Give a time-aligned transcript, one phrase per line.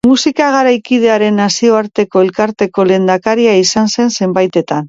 [0.09, 4.77] Musika Garaikidearen Nazioarteko Elkarteko lehendakari izan zen zenbaitetan.